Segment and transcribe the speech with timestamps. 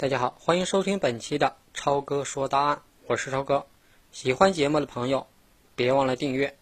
[0.00, 3.66] 大家好，欢迎收听本期的超哥说答案，我是超哥。
[4.12, 5.26] 喜欢节目的朋友，
[5.74, 6.56] 别忘了订阅。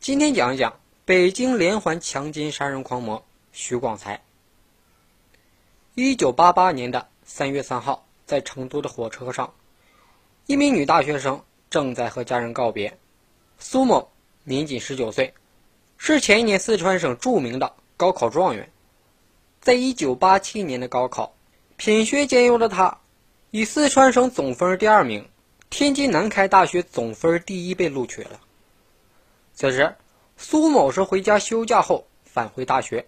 [0.00, 3.22] 今天讲一讲北京连环强奸杀人狂魔
[3.52, 4.22] 徐广才。
[5.94, 9.52] 一九八八年的三月三号，在成都的火车上，
[10.46, 12.98] 一名女大学生正在和家人告别。
[13.58, 14.10] 苏某
[14.44, 15.34] 年仅十九岁，
[15.98, 18.72] 是前一年四川省著名的高考状元。
[19.60, 21.35] 在一九八七年的高考。
[21.76, 23.00] 品学兼优的他，
[23.50, 25.28] 以四川省总分第二名、
[25.68, 28.40] 天津南开大学总分第一被录取了。
[29.52, 29.94] 此时，
[30.38, 33.06] 苏某是回家休假后返回大学，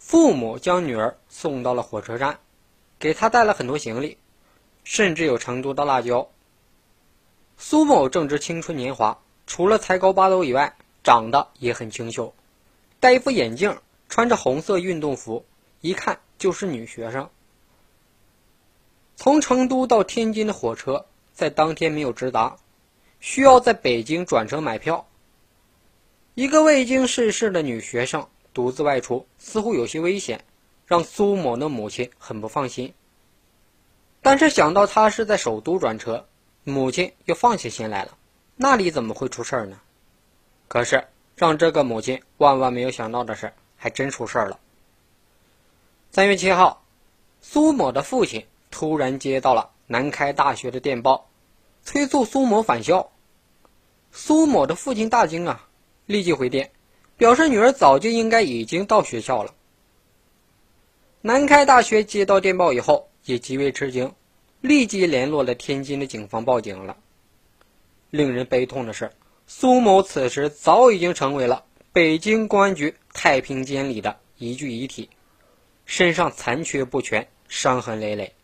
[0.00, 2.40] 父母将女儿送到了火车站，
[2.98, 4.18] 给她带了很多行李，
[4.82, 6.28] 甚至有成都的辣椒。
[7.56, 10.74] 苏某正值青春年华，除了才高八斗以外，
[11.04, 12.34] 长得也很清秀，
[12.98, 15.46] 戴一副眼镜，穿着红色运动服，
[15.80, 17.30] 一看就是女学生。
[19.22, 22.56] 从成都到天津的火车在当天没有直达，
[23.20, 25.06] 需要在北京转车买票。
[26.34, 30.44] 一个未经世事的女学生独自外出，似乎有些危险，
[30.86, 32.94] 让苏某的母亲很不放心。
[34.22, 36.26] 但是想到她是在首都转车，
[36.64, 38.18] 母亲又放下心来了。
[38.56, 39.78] 那里怎么会出事儿呢？
[40.66, 44.58] 可是让这个母亲万万没有想到的是，还真出事儿了。
[46.10, 46.82] 三月七号，
[47.40, 48.44] 苏某的父亲。
[48.72, 51.30] 突然接到了南开大学的电报，
[51.84, 53.12] 催促苏某返校。
[54.10, 55.68] 苏某的父亲大惊啊，
[56.06, 56.72] 立即回电，
[57.16, 59.54] 表示女儿早就应该已经到学校了。
[61.20, 64.12] 南开大学接到电报以后也极为吃惊，
[64.60, 66.96] 立即联络了天津的警方报警了。
[68.10, 69.12] 令人悲痛的是，
[69.46, 75.10] 苏某此时早已经成为了北京公安局太平间里的一具遗体，
[75.86, 78.34] 身上残缺不全，伤痕累累。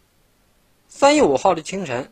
[0.90, 2.10] 三月五号的清晨，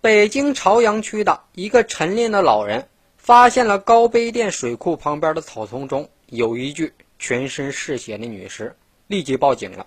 [0.00, 2.88] 北京朝阳区的一个晨练的老人
[3.18, 8.74] 发现了高碑店水库旁边的草丛中有一具全身是血的女尸，
[9.08, 9.86] 立即报警了。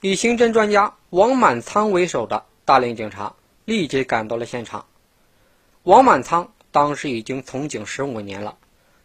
[0.00, 3.32] 以刑侦专家王满仓为首的大连警察
[3.64, 4.84] 立即赶到了现场。
[5.84, 8.58] 王满仓当时已经从警十五年了，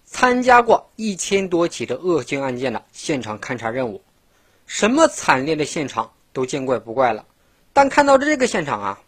[0.06, 4.04] 参加过一千多起的恶性案件的现场勘查任务，
[4.66, 7.24] 什么惨烈的现场都见怪不怪了。
[7.76, 9.02] 但看到这个现场啊，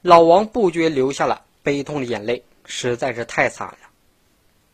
[0.00, 3.90] 老王不觉流下了悲痛的眼泪，实在是太惨了。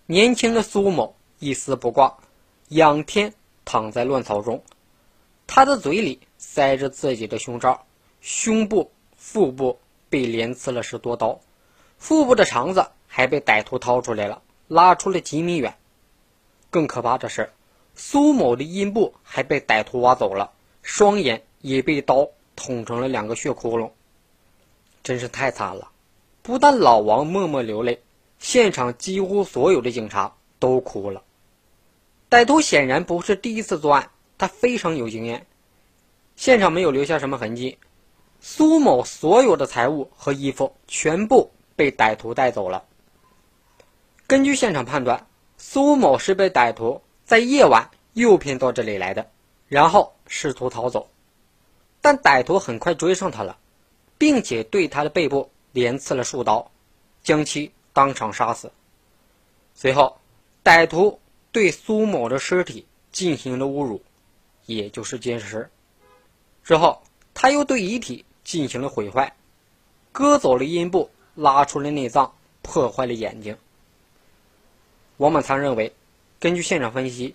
[0.06, 2.18] 年轻的苏某一丝不挂，
[2.68, 3.34] 仰天
[3.64, 4.62] 躺在乱草中，
[5.48, 7.86] 他的嘴里塞着自己的胸罩，
[8.20, 11.40] 胸部、腹部被连刺了十多刀，
[11.98, 15.76] 腹部的肠子还被歹徒掏出来了，拉出了几米远。
[16.70, 17.50] 更可怕的是，
[17.96, 20.52] 苏某的阴部还被歹徒挖走了，
[20.84, 22.28] 双眼也被刀。
[22.62, 23.90] 捅成了两个血窟窿，
[25.02, 25.90] 真是太惨了。
[26.42, 28.02] 不但老王默默流泪，
[28.38, 31.22] 现场几乎所有的警察都哭了。
[32.28, 35.46] 歹徒显然不是第一次作案，他非常有经验。
[36.36, 37.78] 现场没有留下什么痕迹，
[38.42, 42.84] 苏某所有的财物和衣服全部被歹徒带走了。
[44.26, 49.30] 根据现场判断，苏某是被歹徒在夜晚诱骗到这里来的，
[49.66, 51.08] 然后试图逃走。
[52.00, 53.58] 但歹徒很快追上他了，
[54.16, 56.70] 并且对他的背部连刺了数刀，
[57.22, 58.72] 将其当场杀死。
[59.74, 60.18] 随后，
[60.64, 61.20] 歹徒
[61.52, 64.02] 对苏某的尸体进行了侮辱，
[64.66, 65.70] 也就是奸尸。
[66.64, 67.02] 之后，
[67.34, 69.34] 他又对遗体进行了毁坏，
[70.12, 73.56] 割走了阴部，拉出了内脏，破坏了眼睛。
[75.16, 75.92] 王满仓认为，
[76.38, 77.34] 根据现场分析，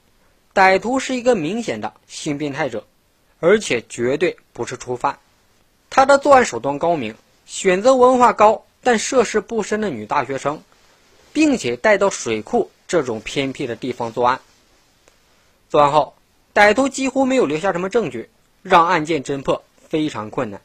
[0.53, 2.87] 歹徒是一个明显的性变态者。
[3.39, 5.19] 而且绝对不是初犯，
[5.89, 7.15] 他的作案手段高明，
[7.45, 10.63] 选择文化高但涉世不深的女大学生，
[11.33, 14.39] 并且带到水库这种偏僻的地方作案。
[15.69, 16.15] 作案后，
[16.53, 18.29] 歹徒几乎没有留下什么证据，
[18.63, 20.61] 让案件侦破非常困难。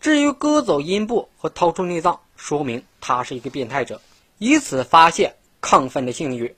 [0.00, 4.02] 至于割走阴部和掏出内脏，说明他是一个变态者，
[4.38, 6.56] 以此发泄亢奋的性欲。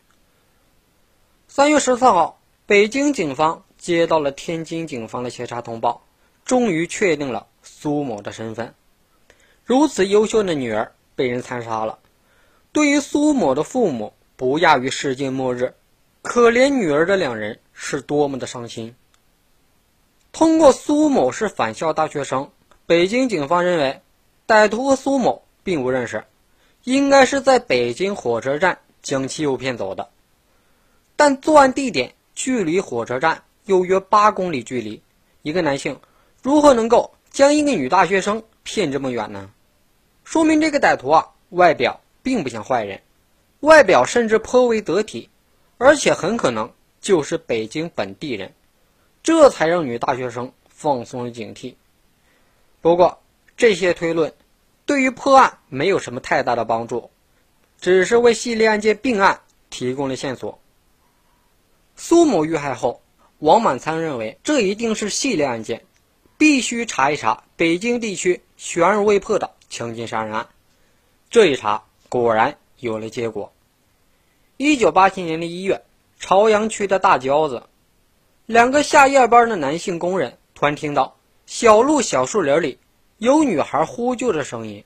[1.47, 3.65] 三月十四号，北京警方。
[3.87, 6.03] 接到了天津警方的协查通报，
[6.45, 8.75] 终于确定了苏某的身份。
[9.65, 12.01] 如此优秀的女儿被人残杀了，
[12.73, 15.73] 对于苏某的父母不亚于世界末日。
[16.21, 18.97] 可怜女儿的两人是多么的伤心。
[20.33, 22.51] 通过苏某是返校大学生，
[22.87, 24.01] 北京警方认为
[24.49, 26.25] 歹徒和苏某并不认识，
[26.83, 30.09] 应该是在北京火车站将其诱骗走的。
[31.15, 33.45] 但作案地点距离火车站。
[33.67, 35.03] 有约八公里距离，
[35.43, 36.01] 一个男性
[36.43, 39.51] 如何能够将一个女大学生骗这么远呢？
[40.25, 43.03] 说明这个歹徒啊，外表并不像坏人，
[43.61, 45.29] 外表甚至颇为得体，
[45.79, 48.55] 而且很可能就是北京本地人，
[49.23, 51.75] 这才让女大学生放松了警惕。
[52.81, 53.21] 不过，
[53.57, 54.33] 这些推论
[54.85, 57.11] 对于破案没有什么太大的帮助，
[57.81, 59.41] 只是为系列案件并案
[59.71, 60.61] 提供了线索。
[61.97, 63.01] 苏某遇害后，
[63.39, 65.85] 王满仓认为这一定是系列案件，
[66.39, 70.49] 必须查一查北京地区悬而未破的强奸杀人案。
[71.29, 73.53] 这一查，果然有了结果。
[74.57, 75.85] 一九八七年的一月，
[76.19, 77.65] 朝阳区的大郊子，
[78.47, 81.17] 两个下夜班的男性工人突然听到。
[81.45, 82.79] 小路小树林里
[83.19, 84.85] 有女孩呼救的声音。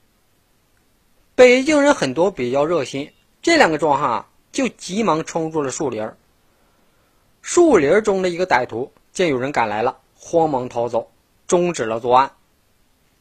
[1.35, 6.11] 北京人很多比较热心，这两个壮汉啊就急忙冲入了树林。
[7.43, 11.11] 树林中的一个歹徒见有人赶来了，慌忙逃走，
[11.47, 12.33] 终止了作案。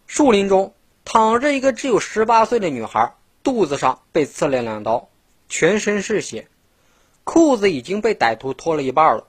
[0.07, 0.73] 树林中
[1.05, 3.13] 躺着一个只有十八岁的女孩，
[3.43, 5.09] 肚子上被刺了两刀，
[5.47, 6.47] 全身是血，
[7.23, 9.27] 裤子已经被歹徒脱了一半了。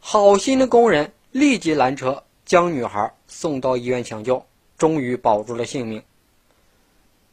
[0.00, 2.24] 好心的工人立即拦车。
[2.46, 4.44] 将女孩送到医院抢救，
[4.76, 6.02] 终于保住了性命。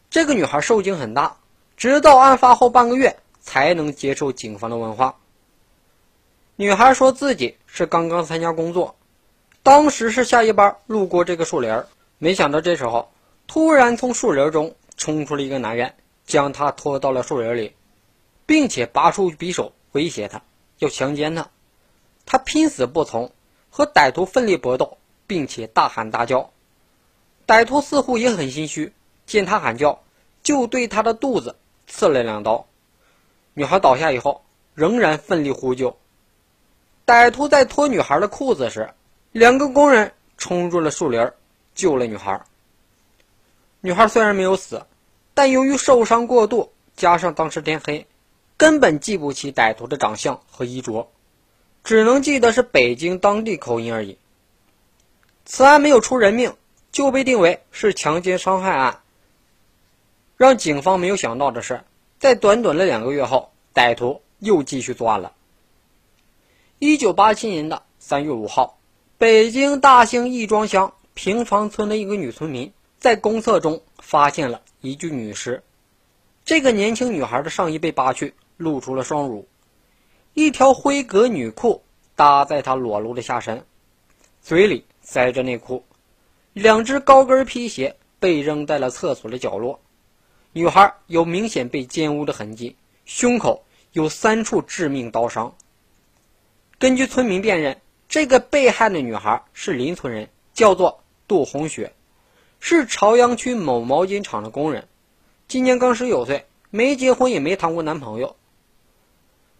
[0.09, 1.35] 这个女孩受惊很大，
[1.75, 5.17] 直到案发后半个月才能接受警方的问话。
[6.61, 8.95] 女孩说自己是刚刚参加工作，
[9.63, 11.87] 当时是下夜班，路过这个树林儿
[12.19, 13.11] 没想到这时候
[13.47, 17.73] 突然从树林中冲出了一个男人，将她拖到了树林里，
[18.45, 20.43] 并且拔出匕首威胁她，
[20.77, 21.49] 要强奸她。
[22.27, 23.31] 她拼死不从，
[23.71, 24.99] 和歹徒奋力搏斗。
[25.25, 26.51] 并且大喊大叫，
[27.47, 28.93] 歹徒似乎也很心虚，
[29.25, 30.03] 见他喊叫，
[30.43, 31.55] 就对他的肚子
[31.87, 32.67] 刺了两刀。
[33.55, 34.43] 女孩倒下以后，
[34.75, 35.97] 仍然奋力呼救。
[37.11, 38.91] 歹徒在脱女孩的裤子时，
[39.33, 41.29] 两个工人冲入了树林，
[41.75, 42.41] 救了女孩。
[43.81, 44.85] 女孩虽然没有死，
[45.33, 48.07] 但由于受伤过度，加上当时天黑，
[48.55, 51.11] 根本记不起歹徒的长相和衣着，
[51.83, 54.17] 只能记得是北京当地口音而已。
[55.43, 56.55] 此案没有出人命，
[56.93, 59.01] 就被定为是强奸伤害案。
[60.37, 61.81] 让警方没有想到的是，
[62.21, 65.33] 在短短的两个月后，歹徒又继续作案了。
[66.83, 68.79] 一九八七年的三月五号，
[69.19, 75.61] 北京大兴义庄乡平房村的一个女村民在公厕中发现了一具女尸。
[76.43, 79.47] 这个年轻女孩的上衣被扒去，露出了双乳，
[80.33, 81.83] 一条灰格女裤
[82.15, 83.63] 搭在她裸露的下身，
[84.41, 84.83] 嘴里。
[85.03, 85.85] 塞着内裤，
[86.53, 89.81] 两只高跟皮鞋被扔在了厕所的角落。
[90.51, 92.75] 女孩有明显被奸污的痕迹，
[93.05, 93.63] 胸口
[93.93, 95.53] 有三处致命刀伤。
[96.81, 97.79] 根据村民辨认，
[98.09, 101.93] 这个被害的女孩是邻村人，叫做杜红雪，
[102.59, 104.87] 是朝阳区某毛巾厂的工人，
[105.47, 108.35] 今年刚十九岁，没结婚也没谈过男朋友。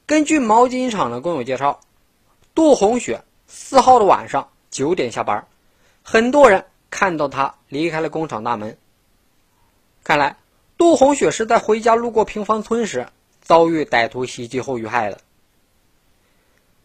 [0.07, 1.81] 根据毛巾厂的工友介绍，
[2.56, 4.50] 杜红雪四号的晚上。
[4.71, 5.47] 九点下班，
[6.01, 8.77] 很多人看到他离开了工厂大门。
[10.03, 10.38] 看来
[10.75, 13.09] 杜红雪是在回家路过平房村时
[13.41, 15.19] 遭遇歹徒袭击后遇害的。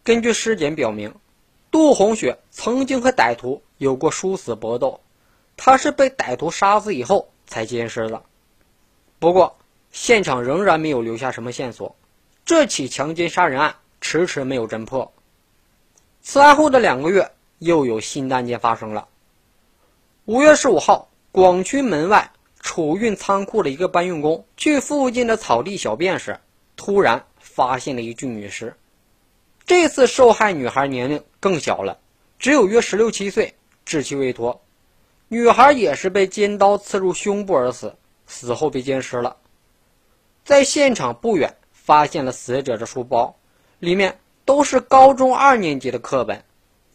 [0.07, 1.13] 根据尸检表明，
[1.69, 5.01] 杜红雪曾经和歹徒有过殊死搏斗，
[5.57, 8.23] 她是被歹徒杀死以后才奸尸的。
[9.19, 9.53] 不过
[9.91, 11.93] 现场仍然没有留下什么线索，
[12.45, 15.11] 这起强奸杀人案迟迟没有侦破。
[16.21, 17.29] 此案后的两个月。
[17.59, 19.07] 又有新案件发生了。
[20.25, 26.39] 五月十五号，广渠门外储运仓库的一个搬运工去附近的草地小便时，
[26.75, 28.75] 突然发现了一具女尸。
[29.67, 31.99] 这次受害女孩年龄更小了，
[32.39, 33.53] 只有约十六七岁，
[33.85, 34.61] 稚气未脱。
[35.27, 37.97] 女孩也是被尖刀刺入胸部而死，
[38.27, 39.35] 死后被奸尸了。
[40.45, 43.35] 在现场不远发现了死者的书包，
[43.79, 46.45] 里面都是高中二年级的课本。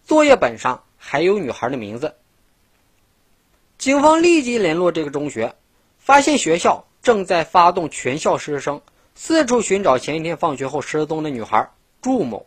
[0.06, 2.14] 作业本上还有女孩的名字。
[3.76, 5.54] 警方立即联络这个中学，
[5.98, 8.80] 发现学校正在发动全校师生
[9.14, 11.68] 四处寻找前一天放学后失踪的女孩
[12.00, 12.46] 祝某。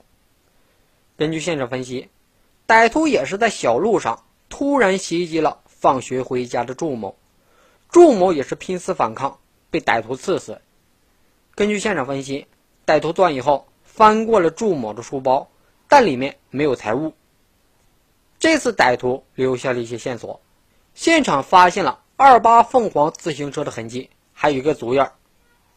[1.17, 2.10] 根据现场分析，
[2.67, 7.15] 歹徒也是在小路上突然袭击了放学回家的祝某，
[7.89, 10.60] 祝某也是拼死反抗，被歹徒刺死。
[11.55, 12.48] 根据现场分析，
[12.86, 15.50] 歹徒作案以后翻过了祝某的书包，
[15.88, 17.13] 但里面没有财物。
[18.38, 20.41] 这次歹徒留下了一些线索，
[20.93, 25.05] 现场发现了二八凤凰自行车的痕迹，还有一个足印。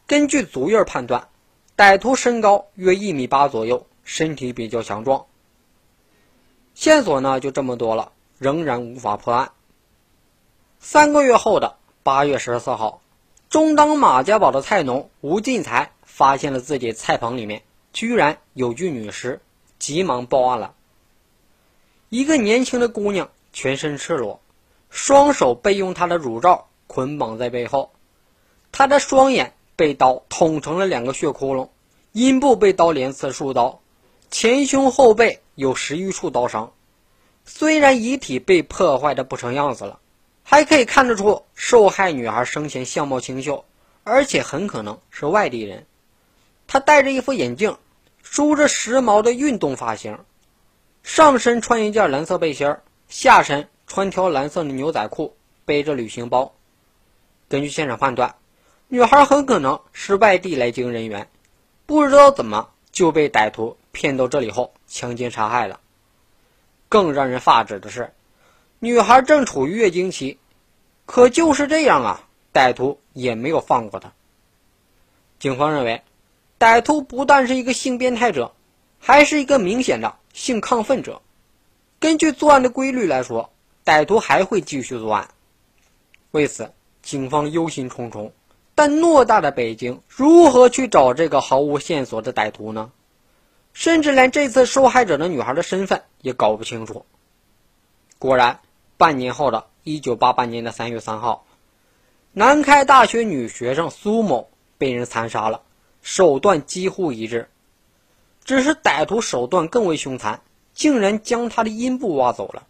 [0.05, 1.29] 根据足印判断，
[1.77, 5.27] 歹徒身高约一米八左右，身体比较强壮。
[6.73, 9.51] 线索呢就这么多了，仍然无法破案。
[10.79, 13.01] 三个月后的八月十四号，
[13.51, 17.61] 中当马家堡的菜农吴进才发现了自己菜棚里面
[17.93, 19.41] 居然有具女尸，
[19.77, 20.73] 急忙报案了。
[22.09, 24.41] 一个年轻的姑娘，全身赤裸，
[24.89, 27.91] 双手被用她的乳罩捆绑在背后，
[28.71, 31.69] 她的双眼被刀捅成了两个血窟窿，
[32.11, 33.81] 阴部被刀连刺数刀，
[34.29, 36.73] 前胸后背有十余处刀伤。
[37.45, 39.99] 虽然遗体被破坏的不成样子了。
[40.51, 43.65] 还可以看得出，受害女孩生前相貌清秀，
[44.03, 45.85] 而且很可能是外地人。
[46.65, 47.77] 她戴着一副眼镜，
[48.23, 50.17] 梳着时髦的运动发型，
[51.03, 56.51] 上身穿一件蓝色背心下身穿条蓝色的牛仔裤，背着旅行包。
[57.47, 58.33] 根据现场判断，
[58.87, 61.29] 女孩很可能是外地来京人员，
[61.85, 65.79] 不知道怎么就被歹徒骗到这里后强奸杀害了。
[66.87, 68.13] 更让人发指的是。
[68.81, 70.37] 女孩正处于月经期，
[71.05, 74.13] 可就是这样啊，歹徒也没有放过她。
[75.37, 76.01] 警方认为，
[76.57, 78.53] 歹徒不但是一个性变态者，
[78.97, 81.21] 还是一个明显的性亢奋者。
[81.99, 83.51] 根据作案的规律来说，
[83.83, 85.27] 歹徒还会继续作案。
[86.31, 88.31] 为此，警方忧心忡忡。
[88.75, 92.93] 但偌大的北京，如何去找这个毫无线索的歹徒呢？
[93.73, 97.05] 甚至连这次受害者的女孩的身份也搞不清楚。
[98.17, 98.59] 果然。
[98.97, 101.45] 半年后的1988年的3月3号，
[102.33, 105.61] 南开大学女学生苏某被人残杀了，
[106.01, 107.47] 手段几乎一致，
[108.43, 110.41] 只是歹徒手段更为凶残，
[110.73, 112.67] 竟然将她的阴部挖走了。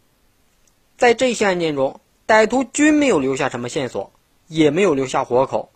[1.00, 4.12] 在这些案件中，歹徒均没有留下什么线索，
[4.46, 5.72] 也没有留下活口。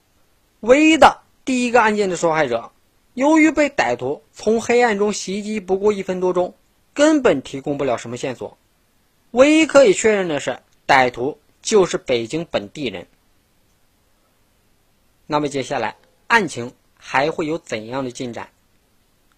[0.59, 2.71] 唯一的第一个案件的受害者，
[3.13, 6.55] 由于被歹徒从黑暗中袭击不过一分多钟，
[6.93, 8.57] 根本提供不了什么线索。
[9.31, 13.07] 唯一可以确认的是，歹徒就是北京本地人。
[15.27, 15.95] 那么接下来
[16.27, 18.49] 案情还会有怎样的进展？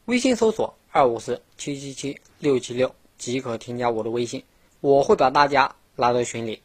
[0.05, 4.43] 微信搜索二五四七七七六七六即可添加我的微信，
[4.81, 6.61] 我会把大家拉到群里。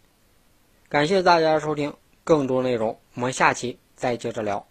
[0.89, 4.70] 感谢大家的收听，更多内容我们下期再接着聊。